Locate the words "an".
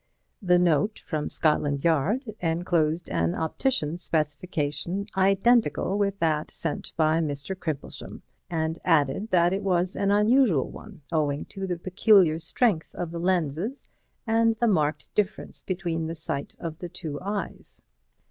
3.11-3.35, 9.95-10.09